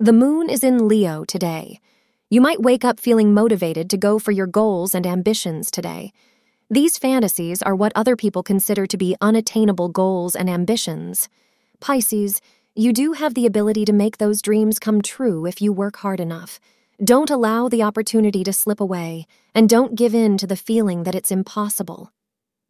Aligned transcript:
The 0.00 0.12
moon 0.12 0.48
is 0.48 0.62
in 0.62 0.86
Leo 0.86 1.24
today. 1.24 1.80
You 2.30 2.40
might 2.40 2.62
wake 2.62 2.84
up 2.84 3.00
feeling 3.00 3.34
motivated 3.34 3.90
to 3.90 3.96
go 3.96 4.20
for 4.20 4.30
your 4.30 4.46
goals 4.46 4.94
and 4.94 5.04
ambitions 5.04 5.72
today. 5.72 6.12
These 6.70 6.98
fantasies 6.98 7.62
are 7.62 7.74
what 7.74 7.90
other 7.96 8.14
people 8.14 8.44
consider 8.44 8.86
to 8.86 8.96
be 8.96 9.16
unattainable 9.20 9.88
goals 9.88 10.36
and 10.36 10.48
ambitions. 10.48 11.28
Pisces, 11.80 12.40
you 12.76 12.92
do 12.92 13.14
have 13.14 13.34
the 13.34 13.44
ability 13.44 13.84
to 13.86 13.92
make 13.92 14.18
those 14.18 14.40
dreams 14.40 14.78
come 14.78 15.02
true 15.02 15.46
if 15.46 15.60
you 15.60 15.72
work 15.72 15.96
hard 15.96 16.20
enough. 16.20 16.60
Don't 17.02 17.28
allow 17.28 17.68
the 17.68 17.82
opportunity 17.82 18.44
to 18.44 18.52
slip 18.52 18.78
away, 18.78 19.26
and 19.52 19.68
don't 19.68 19.96
give 19.96 20.14
in 20.14 20.38
to 20.38 20.46
the 20.46 20.54
feeling 20.54 21.02
that 21.02 21.16
it's 21.16 21.32
impossible. 21.32 22.12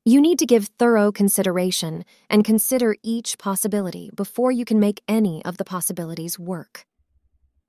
You 0.02 0.22
need 0.22 0.38
to 0.38 0.46
give 0.46 0.70
thorough 0.78 1.12
consideration 1.12 2.06
and 2.30 2.42
consider 2.42 2.96
each 3.02 3.36
possibility 3.36 4.10
before 4.14 4.50
you 4.50 4.64
can 4.64 4.80
make 4.80 5.02
any 5.06 5.44
of 5.44 5.58
the 5.58 5.64
possibilities 5.66 6.38
work. 6.38 6.86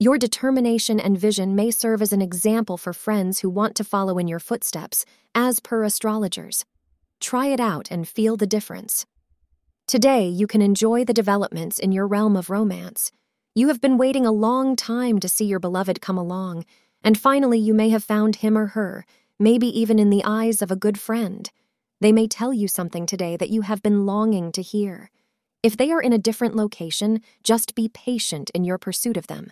Your 0.01 0.17
determination 0.17 0.97
and 0.97 1.19
vision 1.19 1.57
may 1.57 1.71
serve 1.71 2.01
as 2.01 2.13
an 2.13 2.21
example 2.21 2.77
for 2.77 2.93
friends 2.93 3.39
who 3.41 3.49
want 3.49 3.75
to 3.75 3.83
follow 3.83 4.17
in 4.17 4.29
your 4.29 4.39
footsteps, 4.39 5.03
as 5.35 5.59
per 5.59 5.83
astrologers. 5.83 6.63
Try 7.19 7.47
it 7.47 7.59
out 7.59 7.91
and 7.91 8.07
feel 8.07 8.37
the 8.37 8.47
difference. 8.47 9.05
Today, 9.87 10.25
you 10.25 10.47
can 10.47 10.61
enjoy 10.61 11.03
the 11.03 11.11
developments 11.11 11.79
in 11.79 11.91
your 11.91 12.07
realm 12.07 12.37
of 12.37 12.49
romance. 12.49 13.11
You 13.53 13.67
have 13.67 13.81
been 13.81 13.97
waiting 13.97 14.25
a 14.25 14.31
long 14.31 14.77
time 14.77 15.19
to 15.19 15.27
see 15.27 15.43
your 15.43 15.59
beloved 15.59 15.99
come 15.99 16.17
along, 16.17 16.63
and 17.03 17.19
finally, 17.19 17.59
you 17.59 17.73
may 17.73 17.89
have 17.89 18.01
found 18.01 18.37
him 18.37 18.57
or 18.57 18.67
her, 18.67 19.05
maybe 19.37 19.67
even 19.67 19.99
in 19.99 20.09
the 20.09 20.23
eyes 20.23 20.61
of 20.61 20.71
a 20.71 20.77
good 20.77 20.97
friend. 20.97 21.51
They 21.99 22.13
may 22.13 22.29
tell 22.29 22.53
you 22.53 22.69
something 22.69 23.05
today 23.05 23.35
that 23.35 23.49
you 23.49 23.63
have 23.63 23.83
been 23.83 24.05
longing 24.05 24.53
to 24.53 24.61
hear. 24.61 25.11
If 25.61 25.75
they 25.75 25.91
are 25.91 26.01
in 26.01 26.13
a 26.13 26.17
different 26.17 26.55
location, 26.55 27.19
just 27.43 27.75
be 27.75 27.89
patient 27.89 28.49
in 28.51 28.63
your 28.63 28.77
pursuit 28.77 29.17
of 29.17 29.27
them. 29.27 29.51